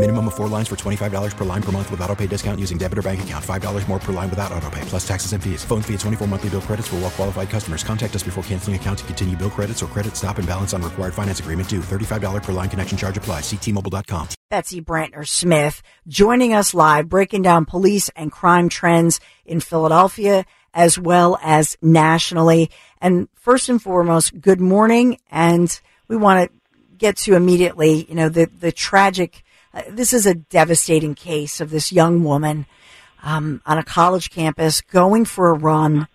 [0.00, 2.78] Minimum of four lines for $25 per line per month with auto pay discount using
[2.78, 3.44] debit or bank account.
[3.44, 5.62] $5 more per line without auto pay, plus taxes and fees.
[5.62, 7.84] Phone fee at 24 monthly bill credits for well qualified customers.
[7.84, 10.80] Contact us before canceling account to continue bill credits or credit stop and balance on
[10.80, 11.80] required finance agreement due.
[11.80, 13.42] $35 per line connection charge applies.
[13.42, 14.28] Ctmobile.com.
[14.48, 20.98] Betsy Brantner Smith joining us live, breaking down police and crime trends in Philadelphia as
[20.98, 22.70] well as nationally.
[23.02, 25.18] And first and foremost, good morning.
[25.30, 25.78] And
[26.08, 26.60] we want to
[26.96, 31.70] get to immediately, you know, the, the tragic, uh, this is a devastating case of
[31.70, 32.66] this young woman
[33.22, 36.08] um, on a college campus going for a run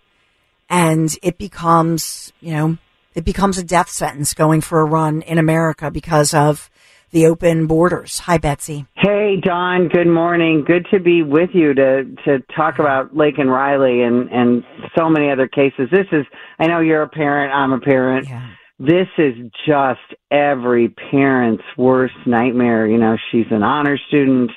[0.68, 2.78] and it becomes, you know,
[3.14, 6.70] it becomes a death sentence going for a run in America because of
[7.10, 8.18] the open borders.
[8.20, 8.86] Hi, Betsy.
[8.96, 9.88] Hey, Dawn.
[9.88, 10.64] Good morning.
[10.66, 14.64] Good to be with you to to talk about Laken Riley and and
[14.98, 15.88] so many other cases.
[15.90, 16.26] This is.
[16.58, 17.54] I know you're a parent.
[17.54, 18.28] I'm a parent.
[18.28, 18.50] Yeah.
[18.78, 19.34] This is
[19.66, 22.86] just every parent's worst nightmare.
[22.86, 24.50] You know, she's an honor student,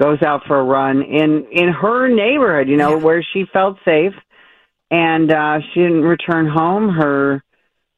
[0.00, 2.68] goes out for a run in in her neighborhood.
[2.68, 3.04] You know, Yeah.
[3.04, 4.14] where she felt safe,
[4.90, 6.90] and uh she didn't return home.
[6.90, 7.42] Her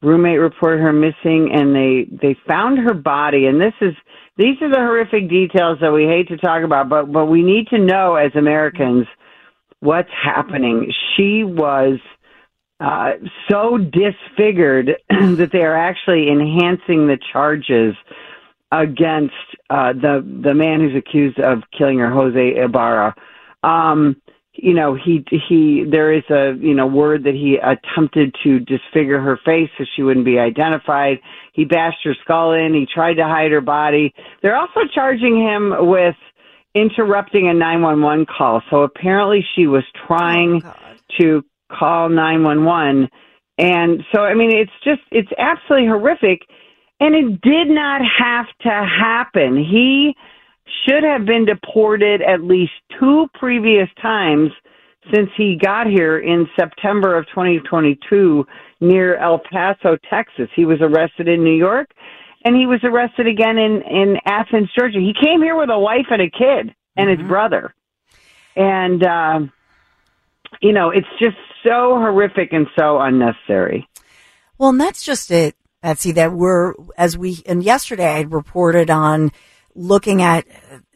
[0.01, 3.93] roommate reported her missing and they they found her body and this is
[4.37, 7.67] these are the horrific details that we hate to talk about but but we need
[7.67, 9.05] to know as Americans
[9.81, 11.99] what's happening she was
[12.79, 13.11] uh
[13.49, 17.95] so disfigured that they are actually enhancing the charges
[18.71, 19.33] against
[19.69, 23.15] uh the the man who's accused of killing her Jose Ibarra.
[23.63, 24.21] Um
[24.53, 29.19] you know he he there is a you know word that he attempted to disfigure
[29.19, 31.19] her face so she wouldn't be identified.
[31.53, 32.73] He bashed her skull in.
[32.73, 34.13] He tried to hide her body.
[34.41, 36.15] They're also charging him with
[36.75, 38.61] interrupting a 911 call.
[38.69, 40.61] So apparently she was trying
[41.19, 43.09] to call 911
[43.57, 46.41] and so i mean it's just it's absolutely horrific
[46.99, 50.15] and it did not have to happen he
[50.85, 54.51] should have been deported at least two previous times
[55.13, 58.45] since he got here in September of 2022
[58.81, 60.49] near El Paso, Texas.
[60.55, 61.89] He was arrested in New York
[62.45, 64.99] and he was arrested again in in Athens, Georgia.
[64.99, 67.73] He came here with a wife and a kid and his brother.
[68.55, 69.39] And uh
[70.61, 73.87] you know, it's just so horrific and so unnecessary.
[74.57, 79.31] Well, and that's just it, Betsy, that we're, as we, and yesterday I reported on
[79.73, 80.45] looking at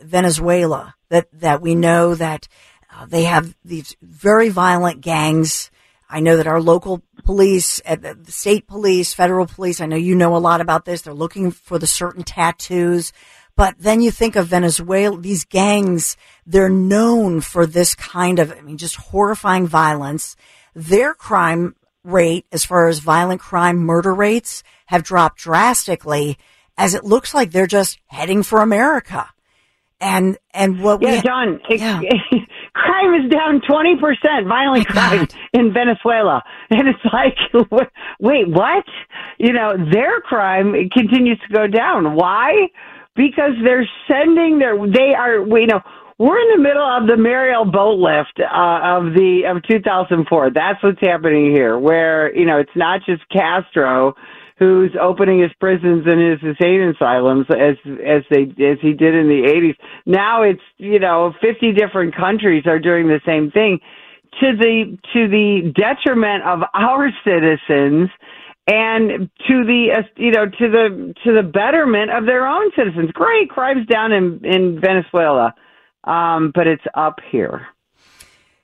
[0.01, 2.47] Venezuela, that, that we know that
[2.93, 5.71] uh, they have these very violent gangs.
[6.09, 10.15] I know that our local police, uh, the state police, federal police, I know you
[10.15, 11.01] know a lot about this.
[11.01, 13.13] They're looking for the certain tattoos.
[13.55, 18.61] But then you think of Venezuela, these gangs, they're known for this kind of, I
[18.61, 20.35] mean, just horrifying violence.
[20.73, 26.37] Their crime rate, as far as violent crime murder rates, have dropped drastically
[26.77, 29.29] as it looks like they're just heading for America.
[30.01, 32.01] And, and what Yeah, we, John, Yeah.
[32.73, 35.33] crime is down 20%, violent My crime God.
[35.53, 36.41] in Venezuela.
[36.71, 37.37] And it's like,
[38.19, 38.83] wait, what?
[39.37, 42.15] You know, their crime continues to go down.
[42.15, 42.67] Why?
[43.15, 45.81] Because they're sending their, they are, we- you know,
[46.19, 50.51] we're in the middle of the Mariel boat lift uh, of the of 2004.
[50.51, 51.77] That's what's happening here.
[51.79, 54.15] Where you know it's not just Castro
[54.59, 57.75] who's opening his prisons and his insane asylums as
[58.05, 59.75] as they as he did in the 80s.
[60.05, 63.79] Now it's you know 50 different countries are doing the same thing
[64.39, 68.09] to the to the detriment of our citizens
[68.67, 73.11] and to the uh, you know to the to the betterment of their own citizens.
[73.11, 75.53] Great crimes down in in Venezuela,
[76.03, 77.67] um, but it's up here.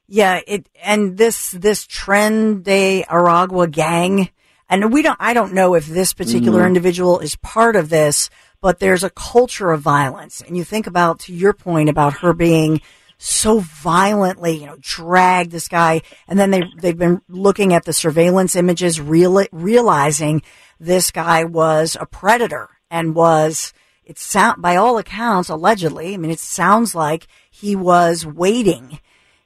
[0.07, 4.29] Yeah, it and this this Tren de Aragua gang,
[4.69, 5.17] and we don't.
[5.19, 8.29] I don't know if this particular individual is part of this,
[8.61, 12.33] but there's a culture of violence, and you think about to your point about her
[12.33, 12.81] being
[13.21, 17.91] so violently, you know, dragged this guy, and then they they've been looking at the
[17.93, 20.41] surveillance images, real, realizing
[20.79, 23.73] this guy was a predator and was
[24.05, 26.13] it sound by all accounts, allegedly.
[26.13, 28.99] I mean, it sounds like he was waiting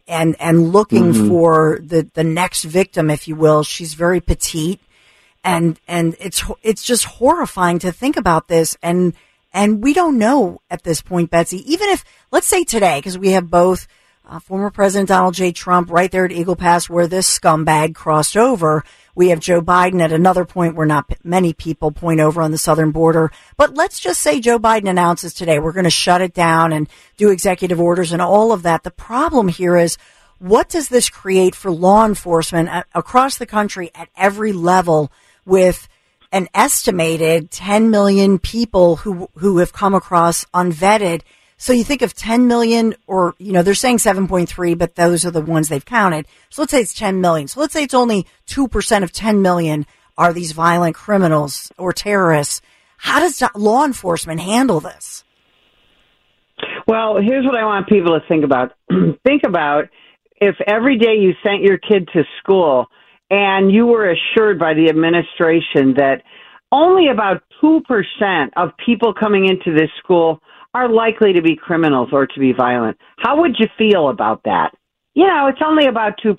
[0.07, 1.27] and and looking Mhm.
[1.27, 3.63] for the the next victim, if you will.
[3.63, 4.81] She's very petite,
[5.43, 9.13] and and it's it's just horrifying to think about this, and
[9.53, 11.71] and we don't know at this point, Betsy.
[11.71, 13.87] Even if let's say today, because we have both
[14.25, 15.51] uh, former President Donald J.
[15.51, 18.83] Trump right there at Eagle Pass, where this scumbag crossed over.
[19.15, 22.57] We have Joe Biden at another point where not many people point over on the
[22.57, 23.31] southern border.
[23.57, 26.89] But let's just say Joe Biden announces today we're going to shut it down and
[27.17, 28.83] do executive orders and all of that.
[28.83, 29.97] The problem here is
[30.39, 35.11] what does this create for law enforcement across the country at every level
[35.45, 35.87] with
[36.33, 41.21] an estimated 10 million people who who have come across unvetted.
[41.57, 45.31] So you think of 10 million or you know they're saying 7.3 but those are
[45.31, 46.25] the ones they've counted.
[46.49, 47.47] So let's say it's 10 million.
[47.47, 49.85] So let's say it's only 2% of 10 million
[50.17, 52.61] are these violent criminals or terrorists.
[52.97, 55.23] How does law enforcement handle this?
[56.87, 58.73] Well, here's what I want people to think about.
[59.23, 59.85] think about
[60.41, 62.87] if every day you sent your kid to school
[63.33, 66.21] and you were assured by the administration that
[66.71, 67.81] only about 2%
[68.55, 70.39] of people coming into this school
[70.75, 72.95] are likely to be criminals or to be violent.
[73.17, 74.69] How would you feel about that?
[75.15, 76.35] You know, it's only about 2%.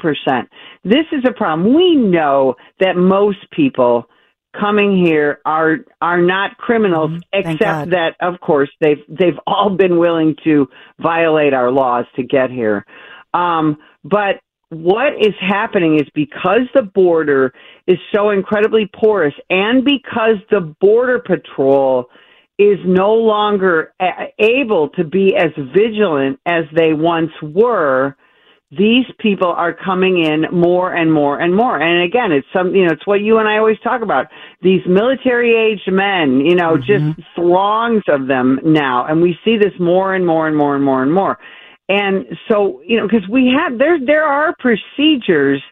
[0.85, 1.75] This is a problem.
[1.75, 4.06] We know that most people
[4.61, 10.37] coming here are are not criminals except that of course they've they've all been willing
[10.44, 10.69] to
[11.00, 12.87] violate our laws to get here.
[13.32, 14.37] Um, but
[14.74, 17.52] what is happening is because the border
[17.86, 22.06] is so incredibly porous and because the border patrol
[22.58, 23.92] is no longer
[24.38, 28.16] able to be as vigilant as they once were,
[28.70, 31.80] these people are coming in more and more and more.
[31.80, 34.26] And again, it's some, you know, it's what you and I always talk about.
[34.62, 37.22] These military aged men, you know, just mm-hmm.
[37.34, 39.06] throngs of them now.
[39.06, 41.38] And we see this more and more and more and more and more.
[41.88, 45.62] And so, you know, because we have, there, there are procedures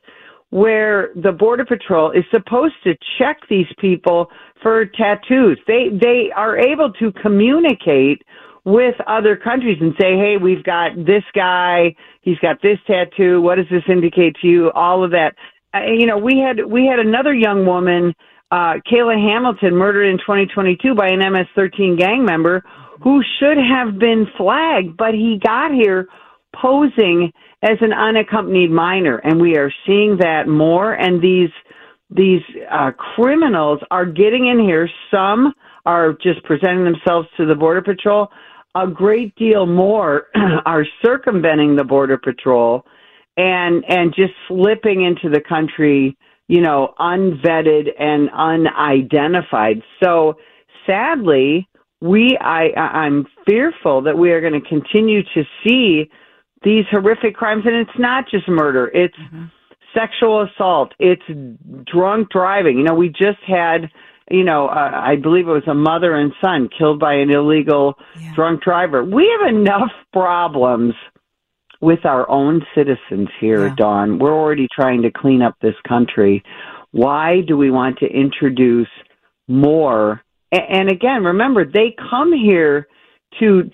[0.50, 4.28] where the border patrol is supposed to check these people
[4.62, 5.58] for tattoos.
[5.66, 8.22] They, they are able to communicate
[8.64, 13.40] with other countries and say, hey, we've got this guy, he's got this tattoo.
[13.40, 14.70] What does this indicate to you?
[14.72, 15.34] All of that.
[15.74, 18.14] Uh, you know, we had we had another young woman,
[18.50, 22.62] uh, Kayla Hamilton, murdered in 2022 by an MS-13 gang member
[23.00, 26.08] who should have been flagged, but he got here
[26.54, 30.92] posing as an unaccompanied minor, and we are seeing that more.
[30.92, 31.50] And these
[32.10, 34.88] these uh, criminals are getting in here.
[35.10, 35.54] Some
[35.86, 38.28] are just presenting themselves to the border patrol.
[38.74, 40.26] A great deal more
[40.66, 42.84] are circumventing the border patrol
[43.36, 46.16] and and just slipping into the country,
[46.48, 49.82] you know, unvetted and unidentified.
[50.02, 50.34] So
[50.86, 51.68] sadly,
[52.02, 56.10] we I I'm fearful that we are going to continue to see
[56.64, 58.90] these horrific crimes and it's not just murder.
[58.92, 59.16] It's
[59.94, 60.92] sexual assault.
[60.98, 61.22] It's
[61.84, 62.78] drunk driving.
[62.78, 63.88] You know, we just had,
[64.30, 67.94] you know, uh, I believe it was a mother and son killed by an illegal
[68.34, 69.04] drunk driver.
[69.04, 70.94] We have enough problems
[71.80, 74.18] with our own citizens here, Dawn.
[74.18, 76.42] We're already trying to clean up this country.
[76.90, 78.88] Why do we want to introduce
[79.46, 80.22] more?
[80.52, 82.86] And again, remember, they come here
[83.40, 83.70] to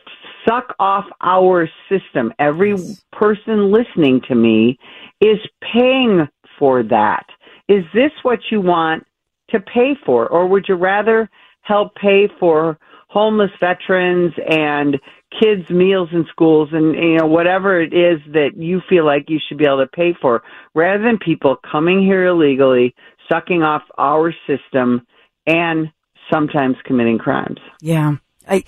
[0.46, 2.32] suck off our system.
[2.38, 2.74] Every
[3.12, 4.78] person listening to me
[5.20, 7.26] is paying for that.
[7.68, 9.04] Is this what you want
[9.50, 10.28] to pay for?
[10.28, 11.28] Or would you rather
[11.62, 14.98] help pay for homeless veterans and
[15.40, 19.38] kids' meals in schools and you know whatever it is that you feel like you
[19.46, 20.42] should be able to pay for
[20.74, 22.94] rather than people coming here illegally,
[23.30, 25.06] sucking off our system
[25.46, 25.90] and
[26.30, 27.58] sometimes committing crimes.
[27.80, 28.16] Yeah.
[28.48, 28.64] I,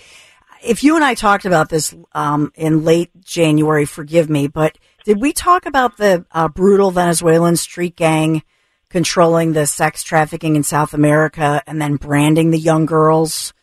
[0.63, 5.21] if you and I talked about this um, in late January, forgive me, but did
[5.21, 8.43] we talk about the uh, brutal Venezuelan street gang
[8.91, 13.55] controlling the sex trafficking in South America and then branding the young girls?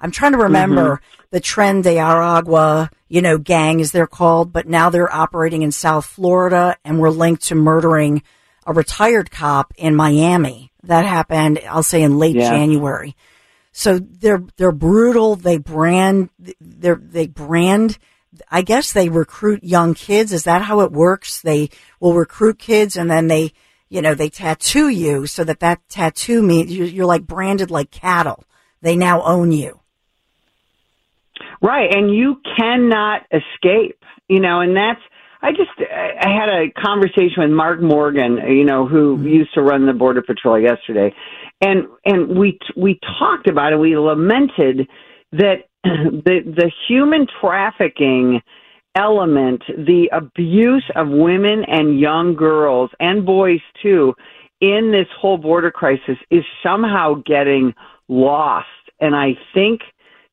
[0.00, 4.68] I'm trying to remember the Tren de Aragua, you know, gang as they're called, but
[4.68, 8.22] now they're operating in South Florida and were linked to murdering
[8.66, 10.72] a retired cop in Miami.
[10.84, 12.50] That happened, I'll say in late Yeah.
[12.50, 13.16] January.
[13.78, 15.36] So they're they're brutal.
[15.36, 17.98] They brand they they brand.
[18.50, 20.32] I guess they recruit young kids.
[20.32, 21.42] Is that how it works?
[21.42, 21.68] They
[22.00, 23.52] will recruit kids and then they
[23.90, 27.90] you know they tattoo you so that that tattoo means you're, you're like branded like
[27.90, 28.44] cattle.
[28.80, 29.78] They now own you.
[31.60, 35.02] Right, and you cannot escape, you know, and that's
[35.42, 39.28] I just I had a conversation with Mark Morgan, you know, who mm-hmm.
[39.28, 41.14] used to run the border patrol yesterday.
[41.60, 44.88] And and we we talked about it, we lamented
[45.32, 48.42] that the the human trafficking
[48.94, 54.14] element, the abuse of women and young girls and boys too
[54.60, 57.74] in this whole border crisis is somehow getting
[58.08, 58.66] lost.
[59.00, 59.82] And I think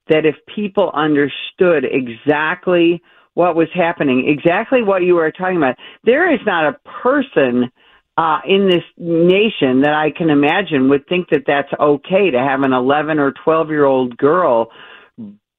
[0.07, 3.01] that if people understood exactly
[3.33, 7.69] what was happening, exactly what you were talking about, there is not a person
[8.17, 12.61] uh, in this nation that I can imagine would think that that's okay to have
[12.61, 14.69] an 11 or 12 year old girl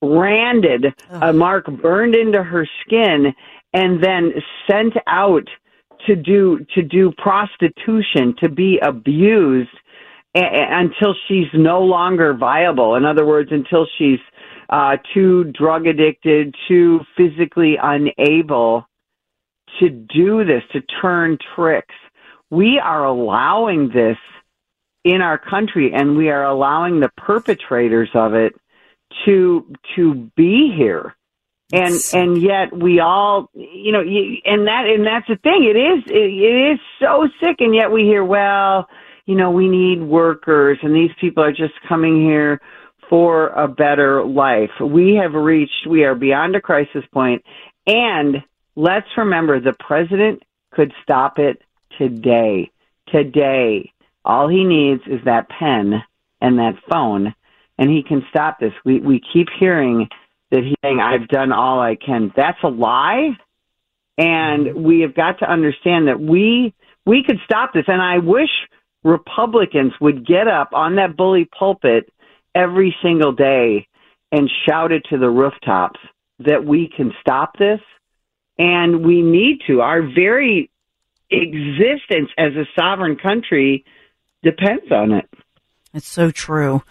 [0.00, 3.34] branded, a mark burned into her skin,
[3.72, 4.32] and then
[4.70, 5.48] sent out
[6.06, 9.70] to do to do prostitution, to be abused
[10.34, 12.96] a- a- until she's no longer viable.
[12.96, 14.20] In other words, until she's
[14.68, 18.86] uh, too drug addicted, too physically unable
[19.80, 21.94] to do this, to turn tricks.
[22.54, 24.16] We are allowing this
[25.04, 28.54] in our country, and we are allowing the perpetrators of it
[29.24, 31.14] to to be here.
[31.72, 35.64] And and yet we all you know and that and that's the thing.
[35.64, 38.86] It is it, it is so sick and yet we hear well
[39.26, 42.60] you know we need workers and these people are just coming here
[43.08, 44.70] for a better life.
[44.80, 47.42] We have reached we are beyond a crisis point
[47.86, 48.36] and
[48.76, 50.42] let's remember the president
[50.72, 51.62] could stop it
[51.98, 52.70] today
[53.08, 53.92] today
[54.24, 56.02] all he needs is that pen
[56.40, 57.34] and that phone
[57.78, 58.72] and he can stop this.
[58.84, 60.08] We we keep hearing
[60.50, 62.32] that he's saying I've done all I can.
[62.36, 63.30] That's a lie.
[64.16, 64.82] And mm-hmm.
[64.82, 66.74] we have got to understand that we
[67.04, 68.50] we could stop this and I wish
[69.02, 72.10] Republicans would get up on that bully pulpit
[72.54, 73.86] every single day
[74.32, 76.00] and shout it to the rooftops
[76.38, 77.80] that we can stop this
[78.58, 79.80] and we need to.
[79.82, 80.70] Our very
[81.30, 83.84] existence as a sovereign country
[84.42, 85.28] depends on it.
[85.92, 86.82] It's so true.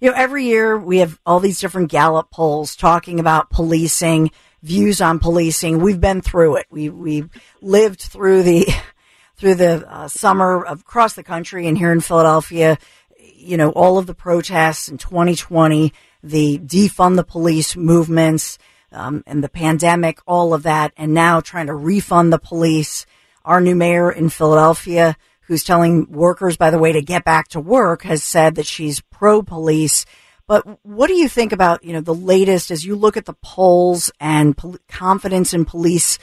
[0.00, 4.30] You know, every year we have all these different Gallup polls talking about policing,
[4.62, 5.78] views on policing.
[5.78, 6.66] We've been through it.
[6.70, 7.24] We we
[7.60, 8.66] lived through the
[9.36, 12.78] through the uh, summer across the country and here in Philadelphia.
[13.18, 18.58] You know, all of the protests in 2020, the defund the police movements,
[18.92, 23.06] um, and the pandemic, all of that, and now trying to refund the police.
[23.44, 27.60] Our new mayor in Philadelphia who's telling workers, by the way, to get back to
[27.60, 30.06] work, has said that she's pro police.
[30.46, 33.34] But what do you think about you know the latest as you look at the
[33.42, 36.18] polls and pol- confidence in police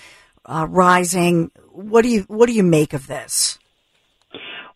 [0.45, 1.51] uh, rising?
[1.71, 3.59] What do you what do you make of this?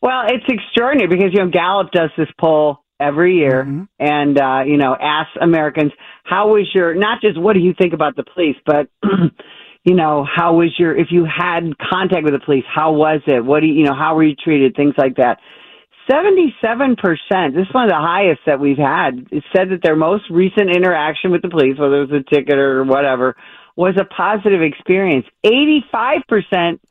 [0.02, 3.84] Well, it's extraordinary because you know Gallup does this poll every year, Mm-hmm.
[4.00, 5.92] and uh, you know asks Americans
[6.24, 8.88] how was your not just what do you think about the police, but
[9.84, 13.44] you know how was your if you had contact with the police, how was it?
[13.44, 14.75] What do you, you know how were you treated?
[14.75, 15.40] Things like that.
[16.10, 17.56] Seventy-seven percent.
[17.56, 19.28] This is one of the highest that we've had.
[19.56, 22.84] Said that their most recent interaction with the police, whether it was a ticket or
[22.84, 23.36] whatever,
[23.75, 25.25] was a positive experience.
[25.44, 26.82] Eighty-five percent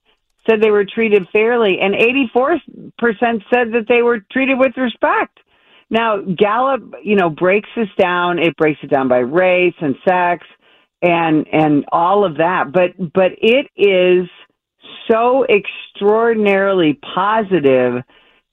[0.48, 2.60] said they were treated fairly, and 84%
[3.00, 5.38] said that they were treated with respect.
[5.88, 8.40] Now, Gallup, you know, breaks this down.
[8.40, 10.44] It breaks it down by race and sex
[11.02, 12.72] and and all of that.
[12.72, 14.28] But but it is
[15.10, 18.02] so extraordinarily positive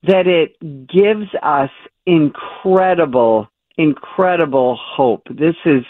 [0.03, 1.70] that it gives us
[2.06, 5.24] incredible incredible hope.
[5.29, 5.84] This is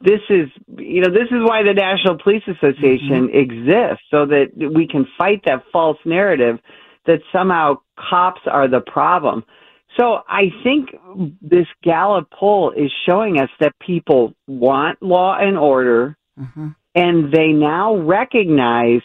[0.00, 3.36] this is you know this is why the National Police Association mm-hmm.
[3.36, 6.58] exists so that we can fight that false narrative
[7.06, 9.44] that somehow cops are the problem.
[9.98, 10.90] So I think
[11.40, 16.68] this Gallup poll is showing us that people want law and order mm-hmm.
[16.94, 19.02] and they now recognize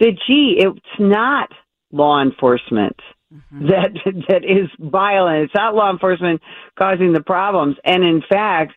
[0.00, 1.50] that gee it's not
[1.92, 2.96] law enforcement
[3.32, 3.68] mm-hmm.
[3.68, 3.90] that
[4.28, 5.44] that is violent.
[5.44, 6.40] It's not law enforcement
[6.78, 7.76] causing the problems.
[7.84, 8.72] And in fact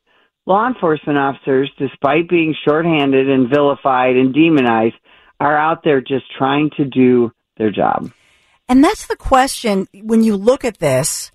[0.45, 4.95] law enforcement officers despite being shorthanded and vilified and demonized
[5.39, 8.11] are out there just trying to do their job.
[8.69, 11.31] And that's the question when you look at this.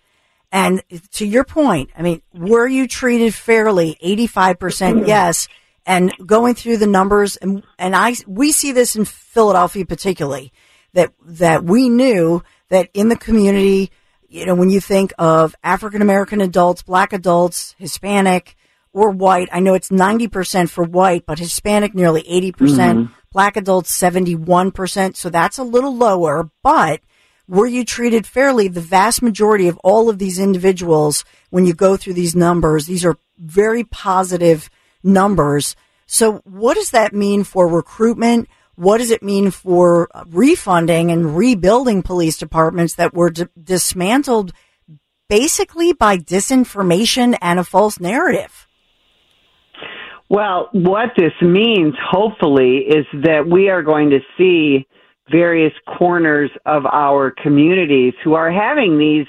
[0.53, 0.83] And
[1.13, 3.97] to your point, I mean, were you treated fairly?
[4.05, 5.49] 85% yes.
[5.87, 10.53] And going through the numbers and, and I, we see this in Philadelphia particularly
[10.93, 13.91] that, that we knew that in the community,
[14.29, 18.55] you know, when you think of African American adults, black adults, Hispanic
[18.93, 23.11] or white, I know it's 90% for white, but Hispanic nearly 80%, percent Mhm.
[23.33, 25.17] black adults 71%.
[25.17, 27.01] So that's a little lower, but
[27.53, 28.67] were you treated fairly?
[28.67, 33.05] The vast majority of all of these individuals, when you go through these numbers, these
[33.05, 34.71] are very positive
[35.03, 35.77] numbers.
[36.07, 38.49] So what does that mean for recruitment?
[38.77, 44.55] What does it mean for refunding and rebuilding police departments that were d- dismantled
[45.29, 48.67] basically by disinformation and a false narrative?
[50.31, 54.87] Well, what this means, hopefully, is that we are going to see
[55.33, 59.27] various corners of our communities who are having these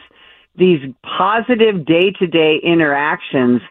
[0.55, 0.79] these
[1.17, 3.61] positive day to day interactions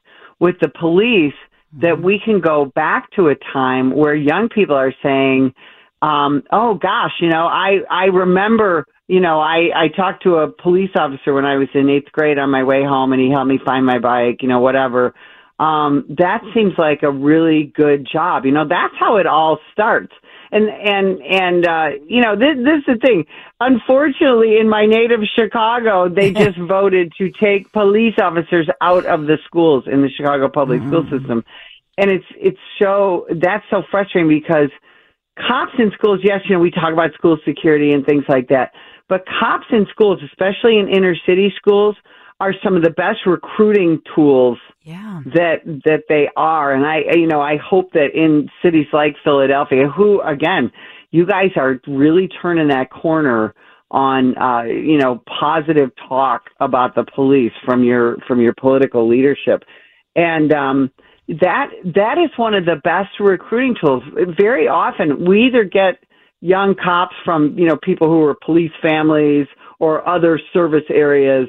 [0.40, 1.34] with the police
[1.80, 5.54] that we can go back to a time where young people are saying,
[6.02, 10.48] um, "Oh gosh, you know, I I remember." You know, I I talked to a
[10.48, 13.48] police officer when I was in eighth grade on my way home, and he helped
[13.48, 14.42] me find my bike.
[14.42, 15.14] You know, whatever.
[15.58, 18.46] Um, that seems like a really good job.
[18.46, 20.12] You know, that's how it all starts
[20.52, 23.24] and and and uh you know this this is the thing.
[23.58, 29.38] Unfortunately in my native chicago they just voted to take police officers out of the
[29.46, 30.90] schools in the chicago public mm-hmm.
[30.90, 31.44] school system.
[31.98, 34.70] And it's it's so that's so frustrating because
[35.36, 38.72] cops in schools yes you know we talk about school security and things like that.
[39.08, 41.96] But cops in schools especially in inner city schools
[42.42, 45.20] are some of the best recruiting tools yeah.
[45.26, 46.74] that that they are.
[46.74, 50.72] And i you know i hope that in cities like philadelphia who again
[51.12, 53.54] you guys are really turning that corner
[53.92, 59.62] on uh you know positive talk about the police from your from your political leadership.
[60.16, 60.90] And um
[61.28, 64.02] that that is one of the best recruiting tools.
[64.36, 66.02] Very often we either get
[66.40, 69.46] young cops from you know people who are police families
[69.78, 71.48] or other service areas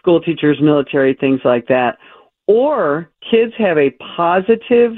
[0.00, 1.98] School teachers, military, things like that.
[2.46, 4.94] Or kids have a positive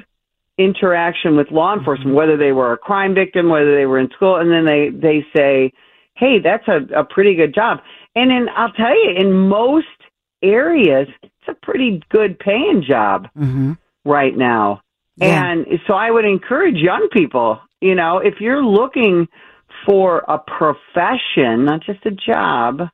[0.59, 4.37] interaction with law enforcement, whether they were a crime victim, whether they were in school,
[4.37, 5.73] and then they, they say,
[6.15, 7.81] hey, that's a, a pretty good job.
[8.15, 9.87] And then I'll tell you, in most
[10.43, 13.73] areas, it's a pretty good paying job mm-hmm.
[14.05, 14.83] right now.
[15.17, 15.51] Yeah.
[15.51, 19.29] And so I would encourage young people, you know, if you're looking
[19.87, 22.89] for a profession, not just a job,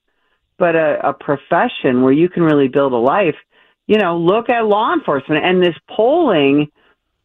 [0.58, 3.36] but a, a profession where you can really build a life,
[3.86, 5.44] you know, look at law enforcement.
[5.44, 6.70] And this polling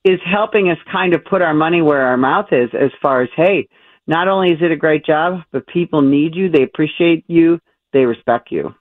[0.04, 3.30] is helping us kind of put our money where our mouth is as far as,
[3.36, 3.68] hey,
[4.06, 7.60] not only is it a great job, but people need you, they appreciate you,
[7.94, 8.76] they respect you.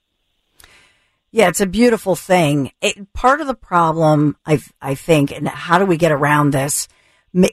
[1.31, 2.73] Yeah, it's a beautiful thing.
[2.83, 6.89] It, part of the problem, I, I think, and how do we get around this?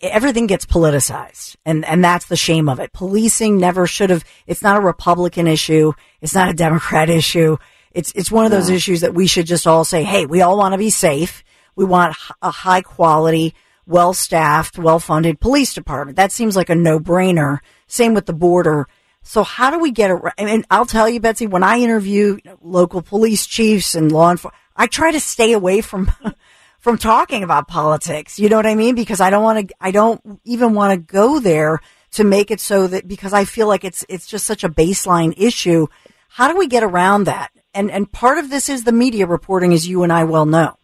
[0.02, 2.92] Everything gets politicized, and, and that's the shame of it.
[2.92, 5.94] Policing never should have, it's not a Republican issue.
[6.20, 7.58] It's not a Democrat issue.
[7.92, 10.58] It's, it's one of those issues that we should just all say, hey, we all
[10.58, 11.44] want to be safe.
[11.76, 16.18] We want a high quality, well staffed, well funded police department.
[16.18, 17.60] That seems like a no brainer.
[17.88, 18.88] Same with the border.
[19.24, 20.22] So how do we get it?
[20.38, 24.62] I mean, I'll tell you, Betsy, when I interview local police chiefs and law enforcement,
[24.76, 26.12] I try to stay away from,
[26.80, 28.40] from talking about politics.
[28.40, 28.96] You know what I mean?
[28.96, 31.80] Because I don't want to, I don't even want to go there
[32.12, 35.34] to make it so that, because I feel like it's, it's just such a baseline
[35.38, 35.88] issue.
[36.30, 37.52] How do we get around that?
[37.74, 40.76] And, and part of this is the media reporting, as you and I well know.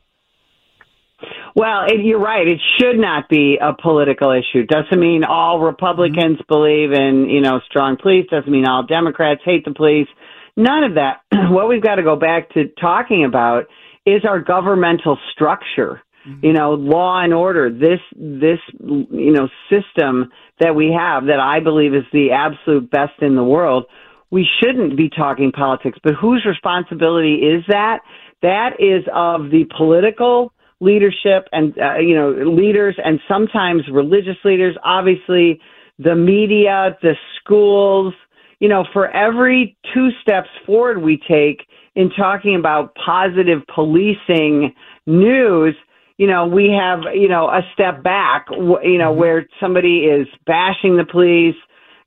[1.56, 2.46] Well, it, you're right.
[2.46, 4.66] It should not be a political issue.
[4.66, 6.54] Doesn't mean all Republicans mm-hmm.
[6.54, 8.28] believe in, you know, strong police.
[8.30, 10.08] Doesn't mean all Democrats hate the police.
[10.58, 11.22] None of that.
[11.52, 13.68] what we've got to go back to talking about
[14.06, 16.02] is our governmental structure.
[16.28, 16.46] Mm-hmm.
[16.46, 17.70] You know, law and order.
[17.70, 23.22] This, this, you know, system that we have that I believe is the absolute best
[23.22, 23.86] in the world.
[24.32, 28.00] We shouldn't be talking politics, but whose responsibility is that?
[28.42, 34.76] That is of the political leadership and uh, you know leaders and sometimes religious leaders
[34.84, 35.60] obviously
[36.00, 38.14] the media the schools
[38.60, 44.74] you know for every two steps forward we take in talking about positive policing
[45.06, 45.76] news
[46.18, 50.98] you know we have you know a step back you know where somebody is bashing
[50.98, 51.56] the police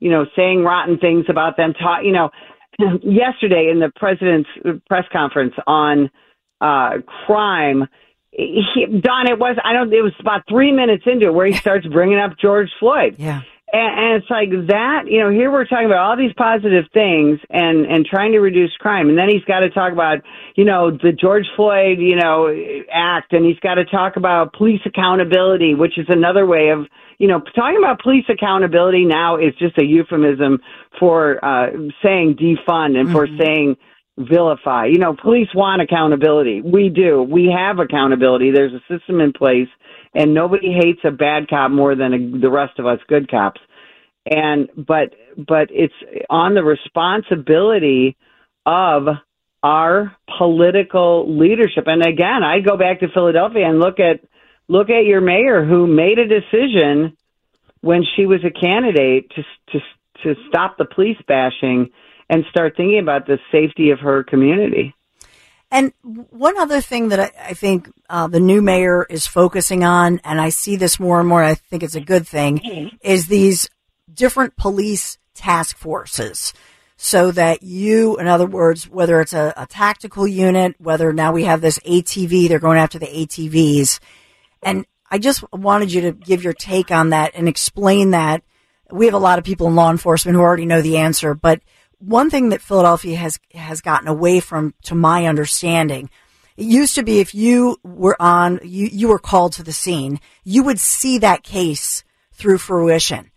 [0.00, 2.30] you know saying rotten things about them talk you know
[3.02, 4.48] yesterday in the president's
[4.88, 6.10] press conference on
[6.60, 7.86] uh crime
[8.30, 9.92] he, Dawn, it was I don't.
[9.92, 13.16] It was about three minutes into it where he starts bringing up George Floyd.
[13.18, 13.42] Yeah.
[13.70, 17.38] And, and it's like that, you know, here we're talking about all these positive things
[17.50, 19.08] and, and trying to reduce crime.
[19.08, 20.18] And then he's got to talk about,
[20.56, 22.48] you know, the George Floyd, you know,
[22.92, 23.32] act.
[23.32, 26.86] And he's got to talk about police accountability, which is another way of,
[27.18, 30.60] you know, talking about police accountability now is just a euphemism
[30.98, 31.70] for, uh,
[32.02, 33.12] saying defund and mm-hmm.
[33.12, 33.76] for saying,
[34.18, 34.86] vilify.
[34.86, 36.60] You know, police want accountability.
[36.60, 37.22] We do.
[37.22, 38.50] We have accountability.
[38.50, 39.68] There's a system in place,
[40.14, 43.60] and nobody hates a bad cop more than a, the rest of us good cops.
[44.30, 45.94] And but but it's
[46.28, 48.16] on the responsibility
[48.66, 49.06] of
[49.62, 51.84] our political leadership.
[51.86, 54.20] And again, I go back to Philadelphia and look at
[54.68, 57.16] look at your mayor who made a decision
[57.80, 59.42] when she was a candidate to
[59.72, 59.80] to
[60.24, 61.90] to stop the police bashing
[62.28, 64.94] and start thinking about the safety of her community.
[65.70, 70.20] And one other thing that I, I think uh, the new mayor is focusing on,
[70.24, 72.58] and I see this more and more, I think it's a good thing,
[73.02, 73.68] is these
[74.12, 76.52] different police task forces.
[77.00, 81.44] So that you, in other words, whether it's a, a tactical unit, whether now we
[81.44, 84.00] have this ATV, they're going after the ATVs.
[84.64, 88.42] And I just wanted you to give your take on that and explain that.
[88.90, 91.60] We have a lot of people in law enforcement who already know the answer, but
[91.98, 96.10] one thing that Philadelphia has has gotten away from, to my understanding,
[96.56, 100.20] it used to be if you were on, you you were called to the scene,
[100.44, 103.30] you would see that case through fruition.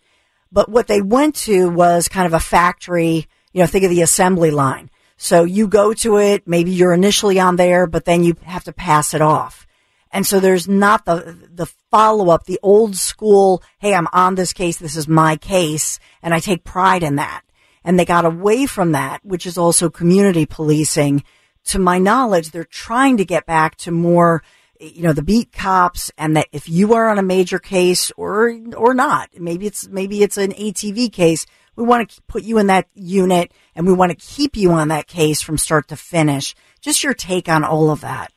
[0.52, 4.02] But what they went to was kind of a factory, you know, think of the
[4.02, 4.89] assembly line.
[5.17, 8.74] So you go to it, maybe you're initially on there, but then you have to
[8.74, 9.67] pass it off.
[10.12, 14.52] And so there's not the, the follow up, the old school, hey, I'm on this
[14.52, 17.43] case, this is my case, and I take pride in that
[17.83, 21.23] and they got away from that, which is also community policing.
[21.65, 24.43] To my knowledge, they're trying to get back to more,
[24.79, 28.55] you know, the beat cops and that if you are on a major case or,
[28.75, 31.45] or not, maybe it's, maybe it's an ATV case.
[31.75, 34.87] We want to put you in that unit and we want to keep you on
[34.87, 36.55] that case from start to finish.
[36.81, 38.31] Just your take on all of that.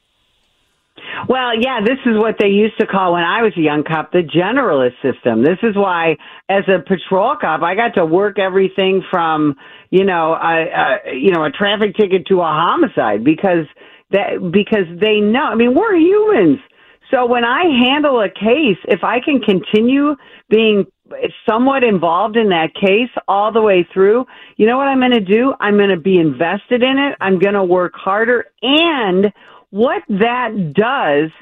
[1.29, 4.13] Well, yeah, this is what they used to call when I was a young cop
[4.13, 5.43] the generalist system.
[5.43, 6.17] This is why,
[6.49, 9.57] as a patrol cop, I got to work everything from
[9.91, 13.67] you know a, a you know a traffic ticket to a homicide because
[14.11, 15.45] that because they know.
[15.45, 16.59] I mean, we're humans.
[17.11, 20.17] So when I handle a case, if I can continue
[20.51, 20.87] being
[21.49, 24.25] somewhat involved in that case all the way through,
[24.57, 25.55] you know what I'm going to do?
[25.61, 27.17] I'm going to be invested in it.
[27.21, 29.27] I'm going to work harder and
[29.75, 31.33] what that does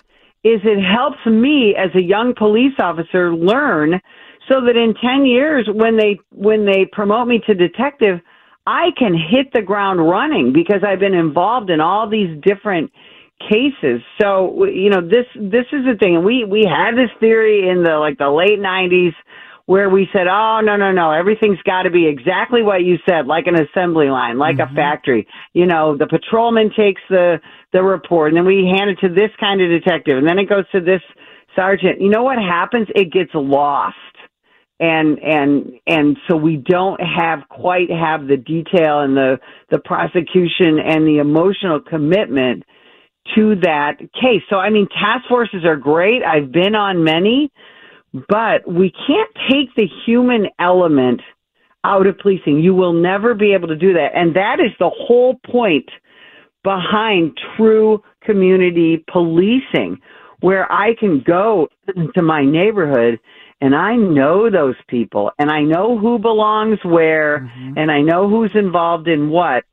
[0.42, 4.01] is it helps me as a young police officer learn
[4.49, 8.21] so that in 10 years when they when they promote me to detective
[8.66, 12.90] I can hit the ground running because I've been involved in all these different
[13.51, 14.01] cases.
[14.18, 17.99] So you know this this is the thing we we had this theory in the
[17.99, 19.12] like the late 90s
[19.66, 21.12] where we said, "Oh no, no, no!
[21.12, 24.72] Everything's got to be exactly what you said, like an assembly line, like mm-hmm.
[24.72, 27.40] a factory." You know, the patrolman takes the
[27.72, 30.48] the report, and then we hand it to this kind of detective, and then it
[30.48, 31.03] goes to this
[31.55, 32.01] sergeant.
[32.01, 32.88] You know what happens?
[32.94, 33.96] It gets lost,
[34.81, 39.38] and and and so we don't have quite have the detail and the
[39.70, 42.64] the prosecution and the emotional commitment
[43.37, 44.42] to that case.
[44.51, 46.22] So I mean, task forces are great.
[46.25, 47.53] I've been on many
[48.29, 51.20] but we can't take the human element
[51.85, 52.61] out of policing.
[52.61, 54.11] You will never be able to do that.
[54.14, 55.88] And that is the whole point
[56.62, 59.98] behind true community policing,
[60.40, 61.68] where I can go
[62.14, 63.18] to my neighborhood
[63.61, 67.79] and I know those people and I know who belongs where mm-hmm.
[67.79, 69.64] and I know who's involved in what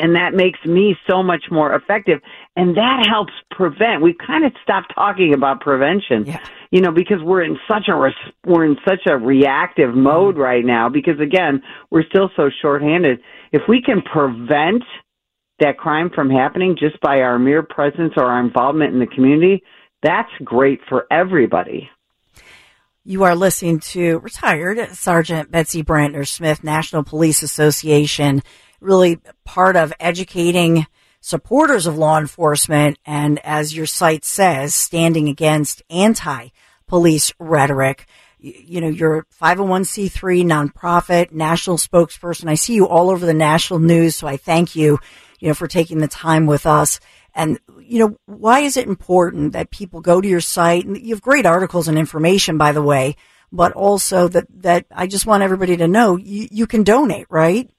[0.00, 2.20] and that makes me so much more effective
[2.56, 6.40] and that helps prevent we've kind of stopped talking about prevention yeah.
[6.70, 8.14] you know because we're in such a res-
[8.46, 10.42] we're in such a reactive mode mm-hmm.
[10.42, 13.20] right now because again we're still so shorthanded
[13.52, 14.82] if we can prevent
[15.60, 19.62] that crime from happening just by our mere presence or our involvement in the community
[20.02, 21.88] that's great for everybody
[23.02, 28.42] you are listening to retired Sergeant Betsy Brantner Smith, National Police Association
[28.80, 30.86] really part of educating
[31.20, 38.06] supporters of law enforcement and, as your site says, standing against anti-police rhetoric.
[38.38, 42.48] You, you know, you're a 501c3 nonprofit, national spokesperson.
[42.48, 44.98] I see you all over the national news, so I thank you,
[45.38, 47.00] you know, for taking the time with us.
[47.34, 50.84] And, you know, why is it important that people go to your site?
[50.84, 53.16] And you have great articles and information, by the way,
[53.52, 57.70] but also that, that I just want everybody to know you, you can donate, right?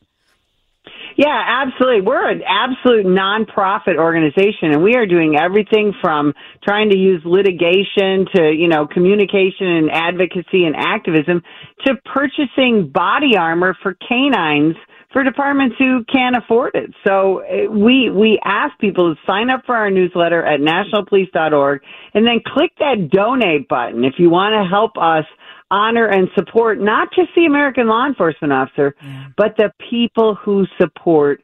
[1.22, 2.02] Yeah, absolutely.
[2.02, 8.26] We're an absolute nonprofit organization and we are doing everything from trying to use litigation
[8.34, 11.44] to, you know, communication and advocacy and activism
[11.86, 14.76] to purchasing body armor for canines
[15.14, 16.90] for departments who can't afford it.
[17.06, 21.82] So eh, we we ask people to sign up for our newsletter at nationalpolice.org
[22.16, 25.26] and then click that donate button if you want to help us
[25.72, 28.94] honor and support not just the American law enforcement officer,
[29.38, 31.42] but the people who support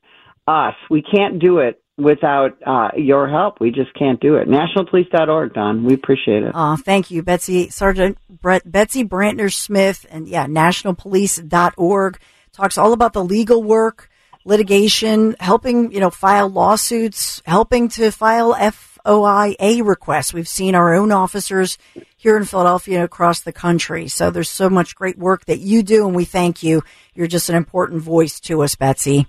[0.48, 0.76] us.
[0.90, 3.60] We can't do it without uh, your help.
[3.60, 4.48] We just can't do it.
[4.48, 5.84] Nationalpolice.org, Dawn.
[5.84, 6.52] We appreciate it.
[6.54, 12.20] Uh, thank you, Betsy Sergeant Brett, Betsy Brantner Smith, and yeah, nationalpolice.org
[12.54, 14.10] talks all about the legal work,
[14.46, 18.56] litigation, helping you know file lawsuits, helping to file
[19.08, 20.34] FOIA requests.
[20.34, 21.78] We've seen our own officers
[22.18, 24.10] here in Philadelphia and across the country.
[24.10, 26.84] So there's so much great work that you do, and we thank you.
[27.16, 29.28] You're just an important voice to us, Betsy.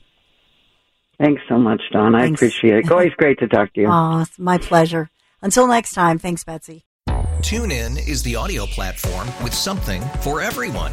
[1.18, 2.14] Thanks so much, Dawn.
[2.14, 2.40] I Thanks.
[2.40, 2.90] appreciate it.
[2.90, 3.88] Always great to talk to you.
[3.88, 5.10] Oh, it's my pleasure.
[5.42, 6.84] Until next time, thanks, Betsy.
[7.08, 10.92] TuneIn is the audio platform with something for everyone.